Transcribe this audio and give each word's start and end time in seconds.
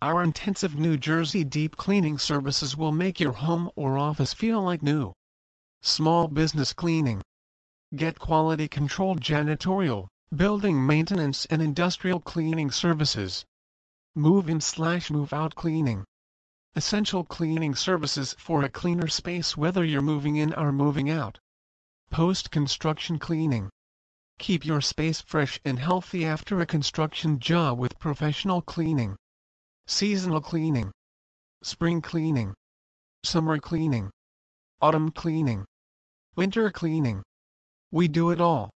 Our 0.03 0.23
intensive 0.23 0.75
New 0.75 0.97
Jersey 0.99 1.45
deep 1.45 1.77
cleaning 1.77 2.19
services 2.19 2.77
will 2.77 2.93
make 2.93 3.21
your 3.21 3.33
home 3.33 3.71
or 3.77 3.97
office 3.97 4.35
feel 4.35 4.61
like 4.63 4.83
new. 4.83 5.15
Small 5.81 6.29
business 6.29 6.73
cleaning. 6.73 7.23
Get 7.95 8.19
quality 8.19 8.67
controlled 8.67 9.21
janitorial, 9.21 10.09
building 10.35 10.87
maintenance 10.87 11.47
and 11.47 11.63
industrial 11.63 12.21
cleaning 12.21 12.71
services. 12.71 13.45
Move 14.17 14.49
in 14.49 14.61
slash 14.61 15.11
move 15.11 15.33
out 15.33 15.57
cleaning. 15.57 16.05
Essential 16.77 17.25
cleaning 17.25 17.75
services 17.75 18.37
for 18.39 18.63
a 18.63 18.69
cleaner 18.69 19.09
space 19.09 19.57
whether 19.57 19.85
you're 19.85 20.01
moving 20.01 20.37
in 20.37 20.55
or 20.55 20.71
moving 20.71 21.11
out. 21.11 21.41
Post 22.11 22.53
construction 22.53 23.19
cleaning. 23.19 23.71
Keep 24.39 24.65
your 24.65 24.81
space 24.81 25.21
fresh 25.21 25.61
and 25.65 25.81
healthy 25.81 26.25
after 26.25 26.61
a 26.61 26.67
construction 26.67 27.41
job 27.41 27.77
with 27.77 27.99
professional 27.99 28.63
cleaning. 28.63 29.17
Seasonal 29.89 30.41
cleaning. 30.41 30.93
Spring 31.65 32.01
cleaning. 32.01 32.55
Summer 33.25 33.59
cleaning. 33.59 34.11
Autumn 34.81 35.11
cleaning. 35.11 35.65
Winter 36.37 36.71
cleaning. 36.71 37.25
We 37.91 38.07
do 38.07 38.31
it 38.31 38.41
all. 38.41 38.71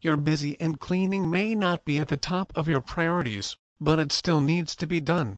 You're 0.00 0.16
busy 0.16 0.58
and 0.58 0.80
cleaning 0.80 1.30
may 1.30 1.54
not 1.54 1.84
be 1.84 1.98
at 1.98 2.08
the 2.08 2.16
top 2.16 2.52
of 2.56 2.68
your 2.68 2.80
priorities, 2.80 3.56
but 3.84 3.98
it 3.98 4.12
still 4.12 4.40
needs 4.40 4.76
to 4.76 4.86
be 4.86 5.00
done. 5.00 5.36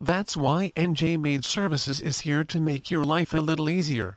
That's 0.00 0.36
why 0.36 0.70
NJ 0.76 1.20
Maid 1.20 1.44
Services 1.44 2.00
is 2.00 2.20
here 2.20 2.44
to 2.44 2.60
make 2.60 2.88
your 2.88 3.04
life 3.04 3.34
a 3.34 3.40
little 3.40 3.68
easier. 3.68 4.16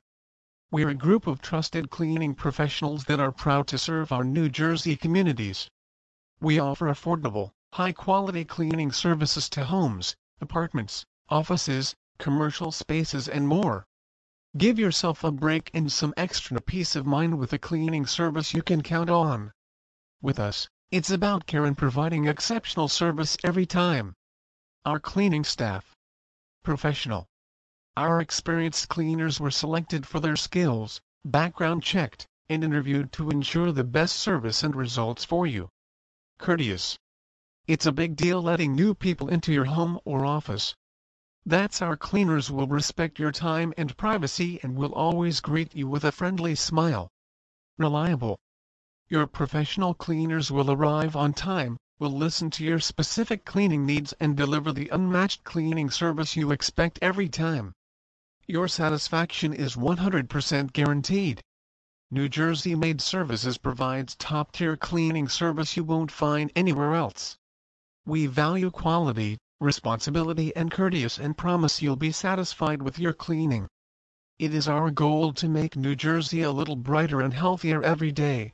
We're 0.69 0.89
a 0.89 0.93
group 0.93 1.25
of 1.25 1.41
trusted 1.41 1.89
cleaning 1.89 2.35
professionals 2.35 3.05
that 3.05 3.19
are 3.19 3.31
proud 3.31 3.65
to 3.69 3.79
serve 3.79 4.11
our 4.11 4.23
New 4.23 4.47
Jersey 4.47 4.95
communities. 4.95 5.69
We 6.39 6.59
offer 6.59 6.85
affordable, 6.85 7.49
high-quality 7.73 8.45
cleaning 8.45 8.91
services 8.91 9.49
to 9.49 9.65
homes, 9.65 10.15
apartments, 10.39 11.03
offices, 11.27 11.95
commercial 12.19 12.71
spaces 12.71 13.27
and 13.27 13.47
more. 13.47 13.87
Give 14.55 14.77
yourself 14.77 15.23
a 15.23 15.31
break 15.31 15.71
and 15.73 15.91
some 15.91 16.13
extra 16.15 16.61
peace 16.61 16.95
of 16.95 17.07
mind 17.07 17.39
with 17.39 17.53
a 17.53 17.57
cleaning 17.57 18.05
service 18.05 18.53
you 18.53 18.61
can 18.61 18.83
count 18.83 19.09
on. 19.09 19.51
With 20.21 20.39
us, 20.39 20.69
it's 20.89 21.11
about 21.11 21.45
care 21.45 21.65
and 21.65 21.77
providing 21.77 22.27
exceptional 22.27 22.87
service 22.87 23.35
every 23.43 23.65
time. 23.65 24.13
Our 24.85 25.01
cleaning 25.01 25.43
staff. 25.43 25.93
Professional. 26.63 27.27
Our 27.97 28.21
experienced 28.21 28.87
cleaners 28.87 29.37
were 29.37 29.51
selected 29.51 30.07
for 30.07 30.21
their 30.21 30.37
skills, 30.37 31.01
background 31.25 31.83
checked, 31.83 32.25
and 32.47 32.63
interviewed 32.63 33.11
to 33.13 33.29
ensure 33.29 33.73
the 33.73 33.83
best 33.83 34.15
service 34.15 34.63
and 34.63 34.77
results 34.77 35.25
for 35.25 35.45
you. 35.45 35.67
Courteous. 36.39 36.97
It's 37.67 37.85
a 37.85 37.91
big 37.91 38.15
deal 38.15 38.41
letting 38.41 38.73
new 38.73 38.93
people 38.93 39.27
into 39.27 39.51
your 39.51 39.65
home 39.65 39.99
or 40.05 40.25
office. 40.25 40.73
That's 41.45 41.81
our 41.81 41.97
cleaners 41.97 42.49
will 42.49 42.67
respect 42.67 43.19
your 43.19 43.33
time 43.33 43.73
and 43.75 43.97
privacy 43.97 44.61
and 44.63 44.77
will 44.77 44.93
always 44.93 45.41
greet 45.41 45.75
you 45.75 45.89
with 45.89 46.05
a 46.05 46.13
friendly 46.13 46.55
smile. 46.55 47.09
Reliable. 47.77 48.39
Your 49.09 49.25
professional 49.25 49.93
cleaners 49.93 50.51
will 50.51 50.69
arrive 50.69 51.15
on 51.15 51.31
time, 51.31 51.77
will 51.97 52.11
listen 52.11 52.49
to 52.49 52.65
your 52.65 52.79
specific 52.81 53.45
cleaning 53.45 53.85
needs 53.85 54.11
and 54.19 54.35
deliver 54.35 54.73
the 54.73 54.89
unmatched 54.89 55.45
cleaning 55.45 55.89
service 55.89 56.35
you 56.35 56.51
expect 56.51 56.99
every 57.01 57.29
time. 57.29 57.71
Your 58.47 58.67
satisfaction 58.67 59.53
is 59.53 59.77
100% 59.77 60.73
guaranteed. 60.73 61.41
New 62.11 62.27
Jersey 62.27 62.75
Maid 62.75 62.99
Services 62.99 63.57
provides 63.57 64.13
top-tier 64.15 64.75
cleaning 64.75 65.29
service 65.29 65.77
you 65.77 65.85
won't 65.85 66.11
find 66.11 66.51
anywhere 66.53 66.93
else. 66.93 67.37
We 68.05 68.27
value 68.27 68.71
quality, 68.71 69.37
responsibility 69.61 70.53
and 70.53 70.69
courteous 70.69 71.17
and 71.17 71.37
promise 71.37 71.81
you'll 71.81 71.95
be 71.95 72.11
satisfied 72.11 72.81
with 72.81 72.99
your 72.99 73.13
cleaning. 73.13 73.69
It 74.37 74.53
is 74.53 74.67
our 74.67 74.91
goal 74.91 75.31
to 75.35 75.47
make 75.47 75.77
New 75.77 75.95
Jersey 75.95 76.41
a 76.41 76.51
little 76.51 76.75
brighter 76.75 77.21
and 77.21 77.33
healthier 77.33 77.81
every 77.81 78.11
day. 78.11 78.51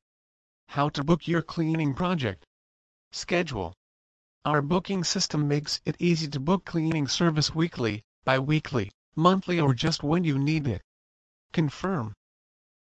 How 0.68 0.90
to 0.90 1.04
book 1.04 1.28
your 1.28 1.42
cleaning 1.42 1.94
project. 1.94 2.46
Schedule. 3.12 3.74
Our 4.46 4.62
booking 4.62 5.04
system 5.04 5.48
makes 5.48 5.80
it 5.86 5.96
easy 6.00 6.28
to 6.30 6.40
book 6.40 6.66
cleaning 6.66 7.08
service 7.08 7.56
weekly, 7.56 8.04
bi-weekly, 8.26 8.92
monthly 9.16 9.60
or 9.60 9.74
just 9.74 10.04
when 10.04 10.24
you 10.24 10.38
need 10.38 10.68
it. 10.68 10.82
Confirm. 11.52 12.14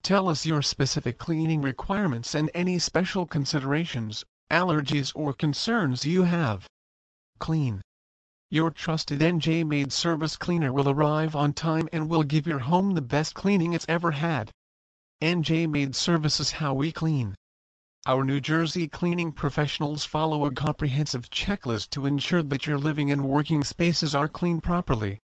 Tell 0.03 0.30
us 0.30 0.46
your 0.46 0.62
specific 0.62 1.18
cleaning 1.18 1.62
requirements 1.62 2.34
and 2.34 2.50
any 2.53 2.80
special 2.80 3.28
considerations, 3.28 4.24
allergies 4.50 5.12
or 5.13 5.34
concerns 5.34 6.06
you 6.06 6.24
have. 6.24 6.68
Clean. 7.38 7.81
Your 8.50 8.72
trusted 8.72 9.19
NJ 9.19 9.66
Maid 9.68 9.94
Service 9.94 10.38
cleaner 10.38 10.74
will 10.74 10.90
arrive 10.90 11.36
on 11.36 11.53
time 11.53 11.88
and 11.94 12.09
will 12.09 12.24
give 12.24 12.48
your 12.48 12.59
home 12.59 12.96
the 12.96 13.02
best 13.02 13.36
cleaning 13.36 13.74
it's 13.74 13.86
ever 13.88 14.12
had. 14.12 14.52
NJ 15.22 15.69
Maid 15.69 15.96
Service 15.96 16.40
is 16.40 16.52
how 16.52 16.74
we 16.74 16.92
clean. 16.92 17.36
Our 18.07 18.23
New 18.23 18.41
Jersey 18.41 18.88
cleaning 18.88 19.31
professionals 19.31 20.06
follow 20.06 20.44
a 20.45 20.51
comprehensive 20.51 21.29
checklist 21.29 21.91
to 21.91 22.07
ensure 22.07 22.41
that 22.41 22.66
your 22.66 22.79
living 22.79 23.12
and 23.12 23.29
working 23.29 23.63
spaces 23.63 24.16
are 24.16 24.28
cleaned 24.28 24.63
properly. 24.63 25.19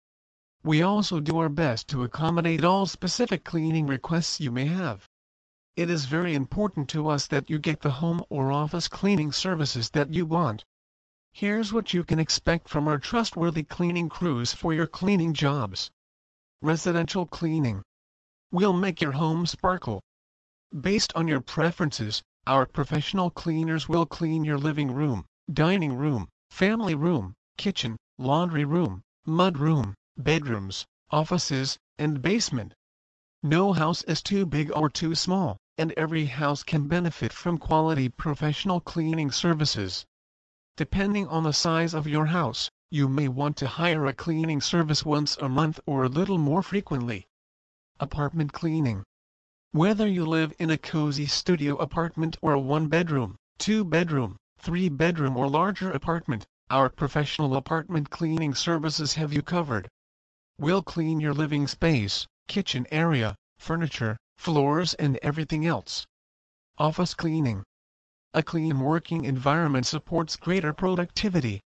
We 0.64 0.82
also 0.82 1.20
do 1.20 1.38
our 1.38 1.48
best 1.48 1.86
to 1.90 2.02
accommodate 2.02 2.64
all 2.64 2.86
specific 2.86 3.44
cleaning 3.44 3.86
requests 3.86 4.40
you 4.40 4.50
may 4.50 4.64
have. 4.66 5.08
It 5.76 5.88
is 5.88 6.06
very 6.06 6.34
important 6.34 6.88
to 6.88 7.06
us 7.08 7.28
that 7.28 7.48
you 7.48 7.60
get 7.60 7.82
the 7.82 7.92
home 7.92 8.24
or 8.28 8.50
office 8.50 8.88
cleaning 8.88 9.30
services 9.30 9.90
that 9.90 10.12
you 10.12 10.26
want. 10.26 10.64
Here's 11.30 11.72
what 11.72 11.94
you 11.94 12.02
can 12.02 12.18
expect 12.18 12.68
from 12.68 12.88
our 12.88 12.98
trustworthy 12.98 13.62
cleaning 13.62 14.08
crews 14.08 14.52
for 14.52 14.74
your 14.74 14.88
cleaning 14.88 15.32
jobs. 15.32 15.92
Residential 16.60 17.24
cleaning. 17.24 17.84
We'll 18.50 18.72
make 18.72 19.00
your 19.00 19.12
home 19.12 19.46
sparkle. 19.46 20.02
Based 20.72 21.12
on 21.14 21.28
your 21.28 21.40
preferences, 21.40 22.20
our 22.46 22.66
professional 22.66 23.30
cleaners 23.30 23.88
will 23.88 24.04
clean 24.04 24.44
your 24.44 24.58
living 24.58 24.90
room, 24.90 25.24
dining 25.52 25.94
room, 25.94 26.28
family 26.50 26.94
room, 26.94 27.34
kitchen, 27.56 27.96
laundry 28.18 28.64
room, 28.64 29.02
mud 29.24 29.56
room, 29.58 29.94
bedrooms, 30.16 30.84
offices, 31.10 31.78
and 31.98 32.20
basement. 32.20 32.74
No 33.42 33.72
house 33.72 34.02
is 34.02 34.22
too 34.22 34.44
big 34.46 34.70
or 34.74 34.90
too 34.90 35.14
small, 35.14 35.56
and 35.78 35.92
every 35.92 36.26
house 36.26 36.62
can 36.62 36.86
benefit 36.88 37.32
from 37.32 37.58
quality 37.58 38.08
professional 38.08 38.80
cleaning 38.80 39.30
services. 39.30 40.04
Depending 40.76 41.26
on 41.28 41.44
the 41.44 41.52
size 41.52 41.94
of 41.94 42.06
your 42.06 42.26
house, 42.26 42.70
you 42.90 43.08
may 43.08 43.28
want 43.28 43.56
to 43.56 43.66
hire 43.66 44.06
a 44.06 44.12
cleaning 44.12 44.60
service 44.60 45.04
once 45.04 45.36
a 45.38 45.48
month 45.48 45.80
or 45.86 46.04
a 46.04 46.08
little 46.08 46.38
more 46.38 46.62
frequently. 46.62 47.26
Apartment 47.98 48.52
cleaning. 48.52 49.02
Whether 49.74 50.06
you 50.06 50.24
live 50.24 50.52
in 50.60 50.70
a 50.70 50.78
cozy 50.78 51.26
studio 51.26 51.74
apartment 51.78 52.36
or 52.40 52.52
a 52.52 52.60
one-bedroom, 52.60 53.34
two-bedroom, 53.58 54.36
three-bedroom 54.56 55.36
or 55.36 55.48
larger 55.48 55.90
apartment, 55.90 56.46
our 56.70 56.88
professional 56.88 57.56
apartment 57.56 58.08
cleaning 58.08 58.54
services 58.54 59.14
have 59.14 59.32
you 59.32 59.42
covered. 59.42 59.88
We'll 60.58 60.84
clean 60.84 61.18
your 61.18 61.34
living 61.34 61.66
space, 61.66 62.24
kitchen 62.46 62.86
area, 62.92 63.34
furniture, 63.58 64.16
floors 64.36 64.94
and 64.94 65.18
everything 65.22 65.66
else. 65.66 66.06
Office 66.78 67.12
cleaning. 67.12 67.64
A 68.32 68.44
clean 68.44 68.78
working 68.78 69.24
environment 69.24 69.86
supports 69.86 70.36
greater 70.36 70.72
productivity. 70.72 71.60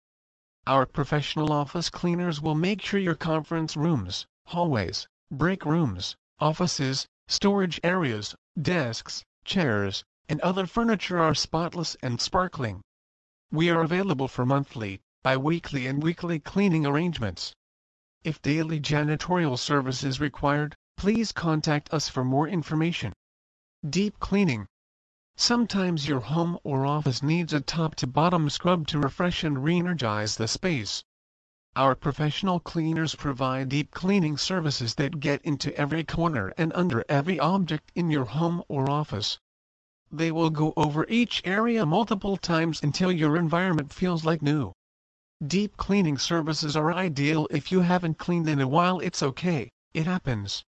Our 0.66 0.86
professional 0.86 1.52
office 1.52 1.90
cleaners 1.90 2.40
will 2.40 2.54
make 2.54 2.80
sure 2.80 3.00
your 3.00 3.14
conference 3.14 3.76
rooms, 3.76 4.24
hallways, 4.46 5.06
break 5.30 5.66
rooms, 5.66 6.16
offices, 6.40 7.06
storage 7.28 7.78
areas, 7.84 8.34
desks, 8.60 9.22
chairs, 9.44 10.02
and 10.28 10.40
other 10.40 10.66
furniture 10.66 11.18
are 11.18 11.34
spotless 11.34 11.96
and 12.02 12.20
sparkling. 12.20 12.80
We 13.52 13.70
are 13.70 13.82
available 13.82 14.28
for 14.28 14.44
monthly, 14.44 15.00
bi-weekly 15.22 15.86
and 15.86 16.02
weekly 16.02 16.40
cleaning 16.40 16.86
arrangements. 16.86 17.52
If 18.24 18.42
daily 18.42 18.80
janitorial 18.80 19.58
service 19.58 20.02
is 20.02 20.20
required, 20.20 20.74
please 20.96 21.32
contact 21.32 21.92
us 21.92 22.08
for 22.08 22.24
more 22.24 22.48
information. 22.48 23.12
Deep 23.88 24.18
cleaning. 24.18 24.66
Sometimes 25.36 26.08
your 26.08 26.20
home 26.20 26.58
or 26.64 26.84
office 26.84 27.22
needs 27.22 27.52
a 27.52 27.60
top-to-bottom 27.60 28.50
scrub 28.50 28.88
to 28.88 28.98
refresh 28.98 29.44
and 29.44 29.62
re-energize 29.62 30.36
the 30.36 30.48
space. 30.48 31.04
Our 31.78 31.94
professional 31.94 32.58
cleaners 32.58 33.14
provide 33.14 33.68
deep 33.68 33.92
cleaning 33.92 34.36
services 34.36 34.96
that 34.96 35.20
get 35.20 35.40
into 35.42 35.72
every 35.78 36.02
corner 36.02 36.52
and 36.58 36.72
under 36.74 37.04
every 37.08 37.38
object 37.38 37.92
in 37.94 38.10
your 38.10 38.24
home 38.24 38.64
or 38.66 38.90
office. 38.90 39.38
They 40.10 40.32
will 40.32 40.50
go 40.50 40.72
over 40.76 41.06
each 41.08 41.40
area 41.44 41.86
multiple 41.86 42.36
times 42.36 42.82
until 42.82 43.12
your 43.12 43.36
environment 43.36 43.92
feels 43.92 44.24
like 44.24 44.42
new. 44.42 44.72
Deep 45.46 45.76
cleaning 45.76 46.18
services 46.18 46.74
are 46.74 46.92
ideal 46.92 47.46
if 47.48 47.70
you 47.70 47.82
haven't 47.82 48.18
cleaned 48.18 48.48
in 48.48 48.60
a 48.60 48.66
while 48.66 48.98
it's 48.98 49.22
okay, 49.22 49.70
it 49.94 50.04
happens. 50.04 50.64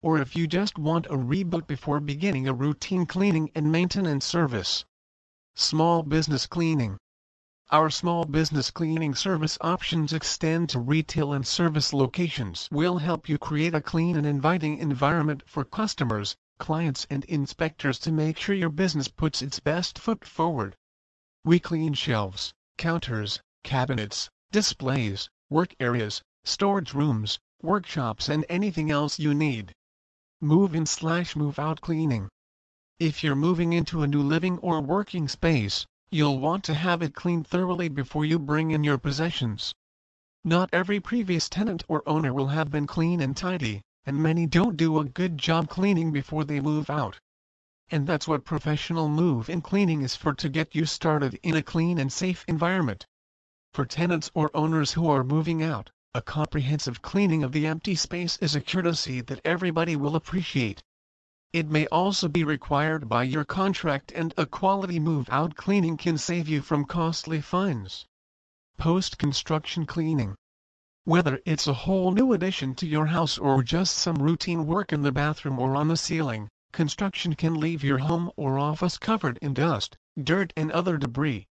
Or 0.00 0.18
if 0.18 0.34
you 0.34 0.46
just 0.46 0.78
want 0.78 1.04
a 1.08 1.18
reboot 1.18 1.66
before 1.66 2.00
beginning 2.00 2.48
a 2.48 2.54
routine 2.54 3.04
cleaning 3.04 3.50
and 3.54 3.70
maintenance 3.70 4.24
service. 4.24 4.86
Small 5.54 6.02
Business 6.02 6.46
Cleaning 6.46 6.96
Our 7.70 7.90
small 7.90 8.24
business 8.24 8.70
cleaning 8.70 9.14
service 9.14 9.58
options 9.60 10.14
extend 10.14 10.70
to 10.70 10.78
retail 10.78 11.34
and 11.34 11.46
service 11.46 11.92
locations. 11.92 12.66
We'll 12.72 12.96
help 12.96 13.28
you 13.28 13.36
create 13.36 13.74
a 13.74 13.82
clean 13.82 14.16
and 14.16 14.26
inviting 14.26 14.78
environment 14.78 15.42
for 15.44 15.66
customers, 15.66 16.34
clients 16.58 17.06
and 17.10 17.26
inspectors 17.26 17.98
to 17.98 18.10
make 18.10 18.38
sure 18.38 18.54
your 18.54 18.70
business 18.70 19.08
puts 19.08 19.42
its 19.42 19.60
best 19.60 19.98
foot 19.98 20.24
forward. 20.24 20.76
We 21.44 21.60
clean 21.60 21.92
shelves, 21.92 22.54
counters, 22.78 23.38
cabinets, 23.64 24.30
displays, 24.50 25.28
work 25.50 25.74
areas, 25.78 26.22
storage 26.44 26.94
rooms, 26.94 27.38
workshops 27.60 28.30
and 28.30 28.46
anything 28.48 28.90
else 28.90 29.18
you 29.18 29.34
need. 29.34 29.74
Move-in 30.40 30.86
slash 30.86 31.36
move-out 31.36 31.82
cleaning. 31.82 32.30
If 32.98 33.22
you're 33.22 33.36
moving 33.36 33.74
into 33.74 34.02
a 34.02 34.08
new 34.08 34.22
living 34.22 34.56
or 34.60 34.80
working 34.80 35.28
space, 35.28 35.86
you'll 36.10 36.38
want 36.38 36.64
to 36.64 36.74
have 36.74 37.02
it 37.02 37.14
cleaned 37.14 37.46
thoroughly 37.46 37.88
before 37.88 38.24
you 38.24 38.38
bring 38.38 38.70
in 38.70 38.84
your 38.84 38.98
possessions. 38.98 39.74
Not 40.44 40.70
every 40.72 41.00
previous 41.00 41.48
tenant 41.48 41.84
or 41.88 42.02
owner 42.06 42.32
will 42.32 42.48
have 42.48 42.70
been 42.70 42.86
clean 42.86 43.20
and 43.20 43.36
tidy 43.36 43.82
and 44.08 44.22
many 44.22 44.46
don't 44.46 44.78
do 44.78 44.98
a 44.98 45.04
good 45.04 45.36
job 45.36 45.68
cleaning 45.68 46.10
before 46.10 46.42
they 46.42 46.60
move 46.60 46.88
out. 46.88 47.20
And 47.90 48.06
that's 48.06 48.26
what 48.26 48.42
professional 48.42 49.06
move-in 49.06 49.60
cleaning 49.60 50.00
is 50.00 50.16
for 50.16 50.32
to 50.32 50.48
get 50.48 50.74
you 50.74 50.86
started 50.86 51.38
in 51.42 51.54
a 51.54 51.62
clean 51.62 51.98
and 51.98 52.10
safe 52.10 52.42
environment. 52.48 53.06
For 53.74 53.84
tenants 53.84 54.30
or 54.32 54.50
owners 54.54 54.92
who 54.92 55.10
are 55.10 55.22
moving 55.22 55.62
out, 55.62 55.90
a 56.14 56.22
comprehensive 56.22 57.02
cleaning 57.02 57.42
of 57.42 57.52
the 57.52 57.66
empty 57.66 57.94
space 57.94 58.38
is 58.38 58.56
a 58.56 58.62
courtesy 58.62 59.20
that 59.20 59.42
everybody 59.44 59.94
will 59.94 60.16
appreciate. 60.16 60.82
It 61.52 61.68
may 61.68 61.86
also 61.86 62.28
be 62.28 62.44
required 62.44 63.08
by 63.08 63.22
your 63.22 63.44
contract 63.44 64.12
and 64.14 64.34
a 64.36 64.46
quality 64.46 64.98
move-out 64.98 65.56
cleaning 65.56 65.96
can 65.96 66.18
save 66.18 66.48
you 66.48 66.62
from 66.62 66.84
costly 66.84 67.40
fines. 67.40 68.06
Post-construction 68.76 69.86
cleaning 69.86 70.36
whether 71.08 71.40
it's 71.46 71.66
a 71.66 71.72
whole 71.72 72.10
new 72.10 72.34
addition 72.34 72.74
to 72.74 72.86
your 72.86 73.06
house 73.06 73.38
or 73.38 73.62
just 73.62 73.96
some 73.96 74.16
routine 74.16 74.66
work 74.66 74.92
in 74.92 75.00
the 75.00 75.10
bathroom 75.10 75.58
or 75.58 75.74
on 75.74 75.88
the 75.88 75.96
ceiling, 75.96 76.50
construction 76.70 77.34
can 77.34 77.54
leave 77.54 77.82
your 77.82 77.96
home 77.96 78.30
or 78.36 78.58
office 78.58 78.98
covered 78.98 79.38
in 79.40 79.54
dust, 79.54 79.96
dirt 80.22 80.52
and 80.54 80.70
other 80.70 80.98
debris. 80.98 81.46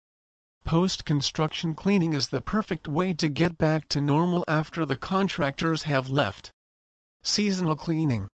Post-construction 0.66 1.74
cleaning 1.74 2.12
is 2.12 2.28
the 2.28 2.42
perfect 2.42 2.90
way 2.90 3.14
to 3.14 3.30
get 3.30 3.58
back 3.58 3.88
to 3.88 4.02
normal 4.02 4.44
after 4.46 4.86
the 4.86 4.98
contractors 4.98 5.84
have 5.84 6.10
left. 6.10 6.52
Seasonal 7.24 7.78
cleaning. 7.78 8.28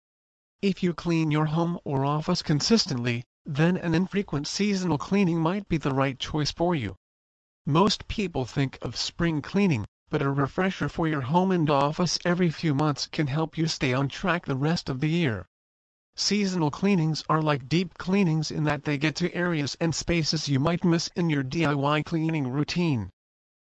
If 0.60 0.82
you 0.82 0.92
clean 0.92 1.30
your 1.30 1.46
home 1.46 1.78
or 1.84 2.04
office 2.04 2.42
consistently, 2.42 3.22
then 3.46 3.76
an 3.76 3.94
infrequent 3.94 4.48
seasonal 4.48 4.98
cleaning 4.98 5.38
might 5.38 5.68
be 5.68 5.76
the 5.76 5.94
right 5.94 6.18
choice 6.18 6.50
for 6.50 6.74
you. 6.74 6.96
Most 7.64 8.08
people 8.08 8.44
think 8.44 8.76
of 8.82 8.96
spring 8.96 9.40
cleaning, 9.40 9.86
but 10.10 10.20
a 10.20 10.32
refresher 10.32 10.88
for 10.88 11.06
your 11.06 11.20
home 11.20 11.52
and 11.52 11.70
office 11.70 12.18
every 12.24 12.50
few 12.50 12.74
months 12.74 13.06
can 13.06 13.28
help 13.28 13.56
you 13.56 13.68
stay 13.68 13.94
on 13.94 14.08
track 14.08 14.46
the 14.46 14.56
rest 14.56 14.88
of 14.88 14.98
the 14.98 15.08
year. 15.08 15.46
Seasonal 16.16 16.72
cleanings 16.72 17.22
are 17.28 17.40
like 17.40 17.68
deep 17.68 17.96
cleanings 17.96 18.50
in 18.50 18.64
that 18.64 18.82
they 18.82 18.98
get 18.98 19.14
to 19.14 19.32
areas 19.32 19.76
and 19.80 19.94
spaces 19.94 20.48
you 20.48 20.58
might 20.58 20.82
miss 20.82 21.06
in 21.14 21.30
your 21.30 21.44
DIY 21.44 22.04
cleaning 22.04 22.48
routine. 22.48 23.10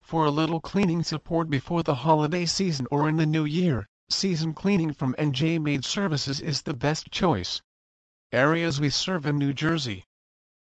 For 0.02 0.26
a 0.26 0.32
little 0.32 0.60
cleaning 0.60 1.04
support 1.04 1.48
before 1.48 1.84
the 1.84 1.94
holiday 1.94 2.48
season 2.48 2.88
or 2.90 3.08
in 3.08 3.18
the 3.18 3.28
new 3.28 3.46
year, 3.46 3.88
season 4.12 4.54
cleaning 4.54 4.94
from 4.94 5.16
NJ 5.16 5.62
Maid 5.62 5.86
Services 5.86 6.40
is 6.40 6.62
the 6.62 6.74
best 6.74 7.12
choice. 7.12 7.62
Areas 8.32 8.80
we 8.80 8.90
serve 8.90 9.26
in 9.26 9.38
New 9.38 9.54
Jersey. 9.54 10.06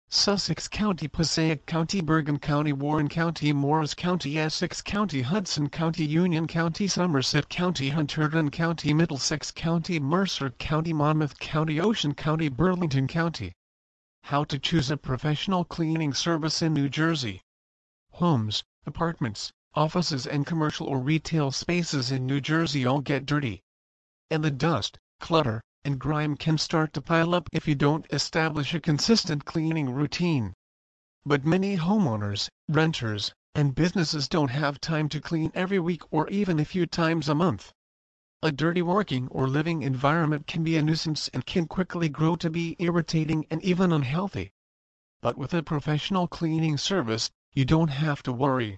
Sussex 0.10 0.70
County 0.70 1.10
Passaic 1.10 1.66
County 1.66 2.00
Bergen 2.00 2.40
County 2.40 2.72
Warren 2.72 3.10
County 3.10 3.52
Morris 3.52 3.94
County 3.94 4.40
Essex 4.40 4.82
County 4.82 5.22
Hudson 5.22 5.68
County 5.68 6.06
Union 6.06 6.48
County 6.48 6.88
Somerset 6.88 7.50
County 7.50 7.92
Hunterdon 7.92 8.50
County 8.50 8.94
Middlesex 8.94 9.52
County 9.52 10.00
Mercer 10.00 10.52
County 10.52 10.94
Monmouth 10.94 11.40
County 11.40 11.80
Ocean 11.80 12.14
County 12.14 12.48
Burlington 12.48 13.06
County. 13.06 13.52
How 14.24 14.46
to 14.46 14.58
choose 14.58 14.90
a 14.90 14.96
professional 14.96 15.66
cleaning 15.66 16.14
service 16.14 16.62
in 16.62 16.74
New 16.74 16.88
Jersey. 16.88 17.42
Homes, 18.12 18.64
apartments, 18.86 19.52
offices 19.74 20.26
and 20.26 20.46
commercial 20.46 20.88
or 20.88 21.00
retail 21.00 21.52
spaces 21.52 22.12
in 22.12 22.26
New 22.26 22.42
Jersey 22.42 22.86
all 22.86 23.02
get 23.02 23.26
dirty. 23.26 23.62
And 24.30 24.44
the 24.44 24.52
dust, 24.52 24.98
clutter, 25.20 25.62
and 25.84 26.00
grime 26.00 26.36
can 26.36 26.58
start 26.58 26.94
to 26.94 27.02
pile 27.02 27.34
up 27.34 27.48
if 27.54 27.68
you 27.68 27.76
don't 27.76 28.06
establish 28.12 28.74
a 28.74 28.80
consistent 28.80 29.46
cleaning 29.46 29.90
routine. 29.90 30.54
But 31.26 31.46
many 31.46 31.78
homeowners, 31.78 32.50
renters, 32.68 33.34
and 33.56 33.74
businesses 33.74 34.28
don't 34.28 34.50
have 34.50 34.80
time 34.80 35.10
to 35.10 35.22
clean 35.22 35.52
every 35.56 35.80
week 35.80 36.04
or 36.12 36.30
even 36.30 36.60
a 36.60 36.66
few 36.66 36.86
times 36.86 37.28
a 37.28 37.36
month. 37.36 37.72
A 38.44 38.52
dirty 38.52 38.82
working 38.82 39.28
or 39.30 39.48
living 39.48 39.82
environment 39.82 40.46
can 40.46 40.64
be 40.64 40.78
a 40.78 40.84
nuisance 40.84 41.28
and 41.30 41.46
can 41.46 41.66
quickly 41.66 42.08
grow 42.08 42.36
to 42.36 42.50
be 42.50 42.76
irritating 42.78 43.48
and 43.50 43.64
even 43.64 43.92
unhealthy. 43.92 44.52
But 45.22 45.38
with 45.38 45.54
a 45.54 45.64
professional 45.64 46.28
cleaning 46.28 46.78
service, 46.78 47.32
you 47.54 47.66
don't 47.66 47.88
have 47.88 48.22
to 48.24 48.32
worry. 48.32 48.78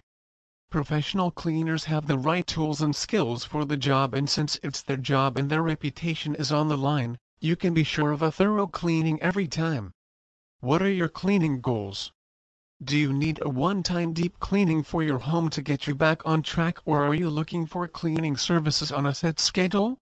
Professional 0.72 1.32
cleaners 1.32 1.86
have 1.86 2.06
the 2.06 2.20
right 2.20 2.46
tools 2.46 2.80
and 2.80 2.96
skills 2.96 3.44
for 3.44 3.66
the 3.66 3.76
job 3.76 4.14
and 4.14 4.30
since 4.30 4.60
it's 4.62 4.84
their 4.84 4.98
job 4.98 5.36
and 5.36 5.50
their 5.50 5.64
reputation 5.64 6.36
is 6.36 6.52
on 6.52 6.68
the 6.68 6.78
line, 6.78 7.18
you 7.40 7.56
can 7.56 7.74
be 7.74 7.84
sure 7.84 8.12
of 8.12 8.22
a 8.22 8.32
thorough 8.32 8.68
cleaning 8.68 9.20
every 9.20 9.48
time. 9.48 9.92
What 10.60 10.84
are 10.84 10.92
your 10.92 11.10
cleaning 11.10 11.60
goals? 11.60 12.12
Do 12.84 12.96
you 12.96 13.12
need 13.12 13.40
a 13.42 13.50
one-time 13.50 14.14
deep 14.14 14.40
cleaning 14.40 14.84
for 14.84 15.02
your 15.02 15.18
home 15.18 15.50
to 15.50 15.64
get 15.64 15.88
you 15.88 15.96
back 15.96 16.22
on 16.24 16.44
track 16.44 16.78
or 16.86 17.04
are 17.04 17.16
you 17.16 17.32
looking 17.32 17.66
for 17.66 17.88
cleaning 17.88 18.38
services 18.38 18.92
on 18.92 19.08
a 19.08 19.16
set 19.16 19.40
schedule? 19.40 19.98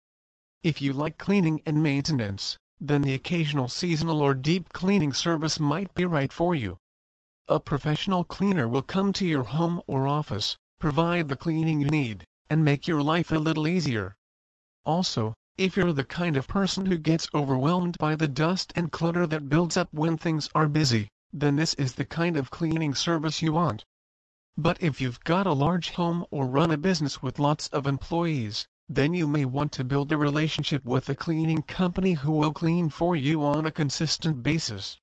If 0.62 0.80
you 0.80 0.94
like 0.94 1.18
cleaning 1.18 1.60
and 1.66 1.82
maintenance, 1.82 2.56
then 2.80 3.02
the 3.02 3.12
occasional 3.12 3.68
seasonal 3.68 4.22
or 4.22 4.32
deep 4.32 4.72
cleaning 4.72 5.12
service 5.12 5.60
might 5.60 5.92
be 5.92 6.06
right 6.06 6.32
for 6.32 6.54
you. 6.54 6.78
A 7.46 7.60
professional 7.60 8.24
cleaner 8.24 8.66
will 8.66 8.80
come 8.80 9.12
to 9.12 9.26
your 9.26 9.42
home 9.42 9.82
or 9.86 10.08
office, 10.08 10.56
provide 10.78 11.28
the 11.28 11.36
cleaning 11.36 11.78
you 11.78 11.90
need, 11.90 12.24
and 12.48 12.64
make 12.64 12.88
your 12.88 13.02
life 13.02 13.30
a 13.30 13.38
little 13.38 13.68
easier. 13.68 14.16
Also, 14.86 15.34
if 15.58 15.76
you're 15.76 15.92
the 15.92 16.04
kind 16.04 16.38
of 16.38 16.48
person 16.48 16.86
who 16.86 16.96
gets 16.96 17.28
overwhelmed 17.34 17.98
by 17.98 18.16
the 18.16 18.28
dust 18.28 18.72
and 18.74 18.90
clutter 18.90 19.26
that 19.26 19.50
builds 19.50 19.76
up 19.76 19.92
when 19.92 20.16
things 20.16 20.48
are 20.54 20.68
busy, 20.68 21.08
then 21.34 21.56
this 21.56 21.74
is 21.74 21.92
the 21.92 22.06
kind 22.06 22.38
of 22.38 22.50
cleaning 22.50 22.94
service 22.94 23.42
you 23.42 23.52
want. 23.52 23.84
But 24.56 24.82
if 24.82 25.02
you've 25.02 25.22
got 25.24 25.46
a 25.46 25.52
large 25.52 25.90
home 25.90 26.24
or 26.30 26.46
run 26.46 26.70
a 26.70 26.78
business 26.78 27.22
with 27.22 27.38
lots 27.38 27.68
of 27.68 27.86
employees, 27.86 28.66
then 28.88 29.12
you 29.12 29.26
may 29.26 29.44
want 29.44 29.70
to 29.72 29.84
build 29.84 30.10
a 30.12 30.16
relationship 30.16 30.82
with 30.86 31.10
a 31.10 31.14
cleaning 31.14 31.60
company 31.60 32.14
who 32.14 32.32
will 32.32 32.54
clean 32.54 32.88
for 32.88 33.14
you 33.14 33.44
on 33.44 33.66
a 33.66 33.70
consistent 33.70 34.42
basis. 34.42 34.98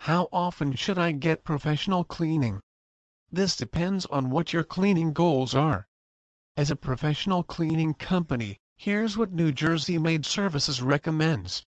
How 0.00 0.28
often 0.30 0.74
should 0.74 0.98
I 0.98 1.12
get 1.12 1.42
professional 1.42 2.04
cleaning? 2.04 2.60
This 3.32 3.56
depends 3.56 4.06
on 4.06 4.30
what 4.30 4.52
your 4.52 4.62
cleaning 4.62 5.12
goals 5.12 5.54
are. 5.54 5.88
As 6.56 6.70
a 6.70 6.76
professional 6.76 7.42
cleaning 7.42 7.94
company, 7.94 8.58
here's 8.76 9.16
what 9.16 9.32
New 9.32 9.52
Jersey 9.52 9.98
Maid 9.98 10.24
Services 10.24 10.80
recommends. 10.80 11.64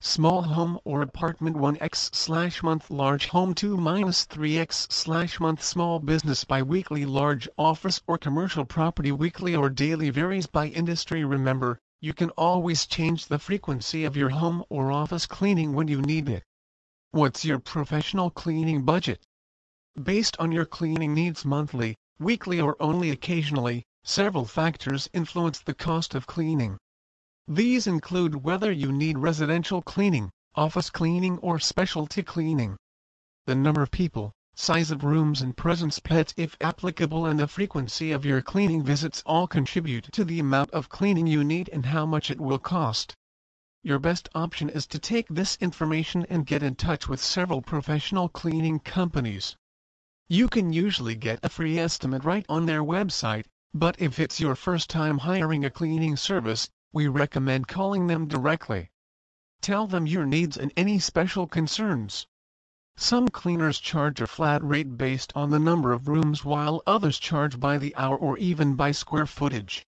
Small 0.00 0.42
home 0.42 0.78
or 0.84 1.00
apartment 1.00 1.56
1x 1.56 2.14
slash 2.14 2.62
month 2.62 2.90
large 2.90 3.28
home 3.28 3.54
2 3.54 3.76
minus 3.76 4.26
3x 4.26 4.92
slash 4.92 5.40
month 5.40 5.62
small 5.62 5.98
business 5.98 6.44
bi-weekly 6.44 7.06
large 7.06 7.48
office 7.56 8.02
or 8.06 8.18
commercial 8.18 8.66
property 8.66 9.10
weekly 9.10 9.56
or 9.56 9.70
daily 9.70 10.10
varies 10.10 10.46
by 10.46 10.66
industry 10.66 11.24
remember, 11.24 11.80
you 12.00 12.12
can 12.12 12.28
always 12.30 12.84
change 12.86 13.26
the 13.26 13.38
frequency 13.38 14.04
of 14.04 14.16
your 14.16 14.28
home 14.28 14.62
or 14.68 14.92
office 14.92 15.26
cleaning 15.26 15.72
when 15.72 15.88
you 15.88 16.02
need 16.02 16.28
it. 16.28 16.44
What's 17.14 17.44
your 17.44 17.60
professional 17.60 18.28
cleaning 18.30 18.82
budget? 18.82 19.22
Based 20.02 20.36
on 20.38 20.52
your 20.52 20.66
cleaning 20.66 21.14
needs 21.14 21.44
monthly, 21.44 21.96
weekly 22.18 22.60
or 22.60 22.76
only 22.80 23.10
occasionally, 23.10 23.84
Several 24.06 24.44
factors 24.44 25.08
influence 25.14 25.60
the 25.60 25.72
cost 25.72 26.14
of 26.14 26.26
cleaning. 26.26 26.76
These 27.48 27.86
include 27.86 28.44
whether 28.44 28.70
you 28.70 28.92
need 28.92 29.16
residential 29.16 29.80
cleaning, 29.80 30.28
office 30.54 30.90
cleaning 30.90 31.38
or 31.38 31.58
specialty 31.58 32.22
cleaning. 32.22 32.76
The 33.46 33.54
number 33.54 33.80
of 33.80 33.90
people, 33.90 34.32
size 34.54 34.90
of 34.90 35.04
rooms 35.04 35.40
and 35.40 35.56
presence 35.56 36.00
pets 36.00 36.34
if 36.36 36.54
applicable 36.60 37.24
and 37.24 37.40
the 37.40 37.48
frequency 37.48 38.12
of 38.12 38.26
your 38.26 38.42
cleaning 38.42 38.82
visits 38.82 39.22
all 39.24 39.46
contribute 39.46 40.12
to 40.12 40.22
the 40.22 40.38
amount 40.38 40.70
of 40.72 40.90
cleaning 40.90 41.26
you 41.26 41.42
need 41.42 41.70
and 41.72 41.86
how 41.86 42.04
much 42.04 42.30
it 42.30 42.38
will 42.38 42.58
cost. 42.58 43.14
Your 43.86 43.98
best 43.98 44.30
option 44.34 44.70
is 44.70 44.86
to 44.86 44.98
take 44.98 45.28
this 45.28 45.58
information 45.60 46.24
and 46.30 46.46
get 46.46 46.62
in 46.62 46.74
touch 46.74 47.06
with 47.06 47.22
several 47.22 47.60
professional 47.60 48.30
cleaning 48.30 48.78
companies. 48.78 49.58
You 50.26 50.48
can 50.48 50.72
usually 50.72 51.14
get 51.14 51.40
a 51.42 51.50
free 51.50 51.78
estimate 51.78 52.24
right 52.24 52.46
on 52.48 52.64
their 52.64 52.82
website, 52.82 53.44
but 53.74 54.00
if 54.00 54.18
it's 54.18 54.40
your 54.40 54.54
first 54.54 54.88
time 54.88 55.18
hiring 55.18 55.66
a 55.66 55.70
cleaning 55.70 56.16
service, 56.16 56.70
we 56.94 57.08
recommend 57.08 57.68
calling 57.68 58.06
them 58.06 58.26
directly. 58.26 58.88
Tell 59.60 59.86
them 59.86 60.06
your 60.06 60.24
needs 60.24 60.56
and 60.56 60.72
any 60.78 60.98
special 60.98 61.46
concerns. 61.46 62.26
Some 62.96 63.28
cleaners 63.28 63.78
charge 63.78 64.22
a 64.22 64.26
flat 64.26 64.64
rate 64.64 64.96
based 64.96 65.30
on 65.36 65.50
the 65.50 65.58
number 65.58 65.92
of 65.92 66.08
rooms 66.08 66.42
while 66.42 66.82
others 66.86 67.18
charge 67.18 67.60
by 67.60 67.76
the 67.76 67.94
hour 67.96 68.16
or 68.16 68.38
even 68.38 68.76
by 68.76 68.92
square 68.92 69.26
footage. 69.26 69.84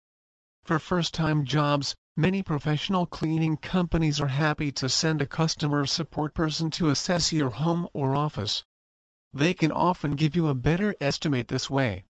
For 0.66 0.78
first-time 0.78 1.46
jobs, 1.46 1.96
many 2.18 2.42
professional 2.42 3.04
cleaning 3.04 3.58
companies 3.58 4.22
are 4.22 4.28
happy 4.28 4.72
to 4.72 4.88
send 4.88 5.20
a 5.20 5.26
customer 5.26 5.84
support 5.84 6.32
person 6.32 6.70
to 6.70 6.88
assess 6.88 7.30
your 7.30 7.50
home 7.50 7.86
or 7.92 8.16
office. 8.16 8.64
They 9.34 9.52
can 9.52 9.70
often 9.70 10.12
give 10.12 10.34
you 10.34 10.48
a 10.48 10.54
better 10.54 10.94
estimate 10.98 11.48
this 11.48 11.68
way. 11.68 12.06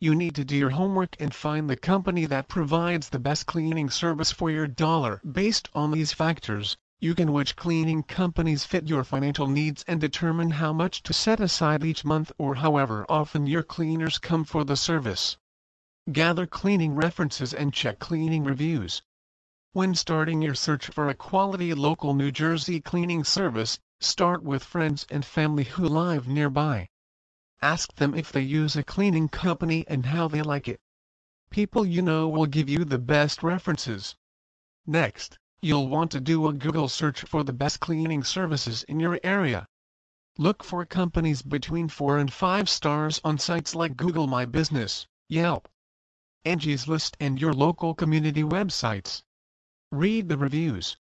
You 0.00 0.16
need 0.16 0.34
to 0.34 0.44
do 0.44 0.56
your 0.56 0.70
homework 0.70 1.14
and 1.20 1.32
find 1.32 1.70
the 1.70 1.76
company 1.76 2.24
that 2.26 2.48
provides 2.48 3.08
the 3.08 3.20
best 3.20 3.46
cleaning 3.46 3.90
service 3.90 4.32
for 4.32 4.50
your 4.50 4.66
dollar. 4.66 5.20
Based 5.24 5.68
on 5.72 5.92
these 5.92 6.12
factors, 6.12 6.76
you 6.98 7.14
can 7.14 7.32
which 7.32 7.54
cleaning 7.54 8.02
companies 8.02 8.64
fit 8.64 8.88
your 8.88 9.04
financial 9.04 9.46
needs 9.46 9.84
and 9.86 10.00
determine 10.00 10.50
how 10.50 10.72
much 10.72 11.00
to 11.04 11.12
set 11.12 11.38
aside 11.38 11.84
each 11.84 12.04
month 12.04 12.32
or 12.38 12.56
however 12.56 13.06
often 13.08 13.46
your 13.46 13.62
cleaners 13.62 14.18
come 14.18 14.42
for 14.42 14.64
the 14.64 14.76
service. 14.76 15.36
Gather 16.10 16.46
cleaning 16.46 16.96
references 16.96 17.54
and 17.54 17.72
check 17.72 18.00
cleaning 18.00 18.42
reviews. 18.42 19.02
When 19.74 19.94
starting 19.94 20.40
your 20.40 20.54
search 20.54 20.86
for 20.86 21.10
a 21.10 21.14
quality 21.14 21.74
local 21.74 22.14
New 22.14 22.32
Jersey 22.32 22.80
cleaning 22.80 23.22
service, 23.22 23.78
start 24.00 24.42
with 24.42 24.64
friends 24.64 25.06
and 25.10 25.22
family 25.22 25.64
who 25.64 25.86
live 25.86 26.26
nearby. 26.26 26.88
Ask 27.60 27.94
them 27.96 28.14
if 28.14 28.32
they 28.32 28.40
use 28.40 28.76
a 28.76 28.82
cleaning 28.82 29.28
company 29.28 29.86
and 29.86 30.06
how 30.06 30.26
they 30.26 30.40
like 30.40 30.68
it. 30.68 30.80
People 31.50 31.84
you 31.84 32.00
know 32.00 32.28
will 32.28 32.46
give 32.46 32.70
you 32.70 32.84
the 32.86 32.98
best 32.98 33.42
references. 33.42 34.16
Next, 34.86 35.38
you'll 35.60 35.88
want 35.88 36.12
to 36.12 36.20
do 36.20 36.48
a 36.48 36.54
Google 36.54 36.88
search 36.88 37.20
for 37.22 37.44
the 37.44 37.52
best 37.52 37.78
cleaning 37.78 38.24
services 38.24 38.84
in 38.84 38.98
your 39.00 39.20
area. 39.22 39.68
Look 40.38 40.64
for 40.64 40.86
companies 40.86 41.42
between 41.42 41.90
4 41.90 42.16
and 42.16 42.32
5 42.32 42.70
stars 42.70 43.20
on 43.22 43.36
sites 43.36 43.74
like 43.74 43.98
Google 43.98 44.28
My 44.28 44.46
Business, 44.46 45.06
Yelp, 45.28 45.68
Angie's 46.46 46.88
List 46.88 47.18
and 47.20 47.38
your 47.38 47.52
local 47.52 47.94
community 47.94 48.42
websites. 48.42 49.22
Read 49.90 50.28
the 50.28 50.36
reviews. 50.36 50.98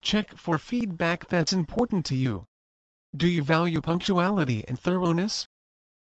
Check 0.00 0.38
for 0.38 0.56
feedback 0.56 1.28
that's 1.28 1.52
important 1.52 2.06
to 2.06 2.14
you. 2.14 2.46
Do 3.14 3.28
you 3.28 3.42
value 3.42 3.82
punctuality 3.82 4.64
and 4.66 4.80
thoroughness? 4.80 5.46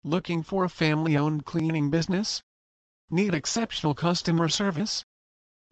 Looking 0.04 0.44
for 0.44 0.62
a 0.62 0.68
family-owned 0.68 1.44
cleaning 1.44 1.90
business? 1.90 2.44
Need 3.10 3.34
exceptional 3.34 3.94
customer 3.94 4.48
service? 4.48 5.04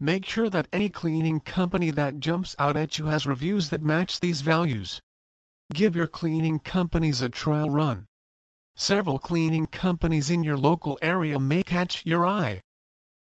Make 0.01 0.27
sure 0.27 0.51
that 0.51 0.67
any 0.73 0.89
cleaning 0.89 1.39
company 1.39 1.93
that 1.93 2.19
jumps 2.19 2.57
out 2.59 2.77
at 2.77 2.99
you 2.99 3.07
has 3.07 3.25
reviews 3.25 3.71
that 3.71 3.83
match 3.83 4.19
these 4.19 4.41
values. 4.41 5.01
Give 5.73 5.95
your 5.95 6.09
cleaning 6.09 6.59
companies 6.59 7.23
a 7.23 7.29
trial 7.29 7.71
run. 7.71 8.09
Several 8.75 9.21
cleaning 9.21 9.69
companies 9.69 10.29
in 10.29 10.43
your 10.43 10.57
local 10.57 10.99
area 11.03 11.39
may 11.39 11.63
catch 11.63 12.05
your 12.05 12.27
eye. 12.27 12.63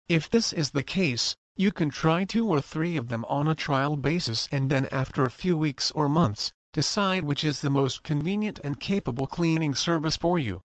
If 0.07 0.29
this 0.29 0.53
is 0.53 0.69
the 0.69 0.83
case, 0.83 1.35
you 1.59 1.71
can 1.71 1.89
try 1.89 2.23
two 2.23 2.47
or 2.47 2.61
three 2.61 2.97
of 2.97 3.07
them 3.07 3.25
on 3.25 3.47
a 3.47 3.55
trial 3.55 3.97
basis 3.97 4.47
and 4.51 4.69
then 4.69 4.85
after 4.91 5.23
a 5.23 5.31
few 5.31 5.57
weeks 5.57 5.89
or 5.91 6.07
months, 6.07 6.53
decide 6.71 7.23
which 7.23 7.43
is 7.43 7.61
the 7.61 7.69
most 7.71 8.03
convenient 8.03 8.59
and 8.63 8.79
capable 8.79 9.25
cleaning 9.25 9.73
service 9.73 10.15
for 10.15 10.37
you. 10.37 10.61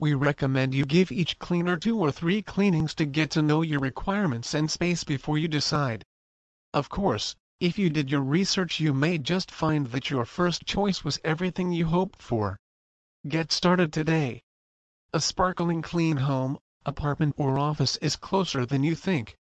We 0.00 0.14
recommend 0.14 0.74
you 0.74 0.84
give 0.84 1.12
each 1.12 1.38
cleaner 1.38 1.76
two 1.76 2.00
or 2.00 2.10
three 2.10 2.42
cleanings 2.42 2.92
to 2.96 3.06
get 3.06 3.30
to 3.30 3.42
know 3.42 3.62
your 3.62 3.78
requirements 3.78 4.52
and 4.52 4.68
space 4.68 5.04
before 5.04 5.38
you 5.38 5.46
decide. 5.46 6.04
Of 6.74 6.88
course, 6.88 7.36
if 7.60 7.78
you 7.78 7.88
did 7.88 8.10
your 8.10 8.20
research 8.20 8.80
you 8.80 8.92
may 8.92 9.18
just 9.18 9.52
find 9.52 9.86
that 9.86 10.10
your 10.10 10.24
first 10.24 10.66
choice 10.66 11.04
was 11.04 11.20
everything 11.22 11.70
you 11.70 11.86
hoped 11.86 12.20
for. 12.20 12.58
Get 13.28 13.52
started 13.52 13.92
today. 13.92 14.42
A 15.14 15.20
sparkling 15.20 15.82
clean 15.82 16.16
home, 16.16 16.58
apartment 16.84 17.36
or 17.38 17.60
office 17.60 17.96
is 17.98 18.16
closer 18.16 18.66
than 18.66 18.82
you 18.82 18.96
think. 18.96 19.36